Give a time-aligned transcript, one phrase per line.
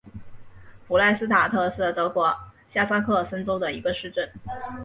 [0.87, 2.35] 弗赖斯塔特是德国
[2.67, 4.31] 下萨克森州的一个市镇。